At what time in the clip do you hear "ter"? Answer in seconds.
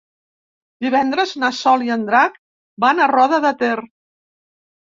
3.63-3.77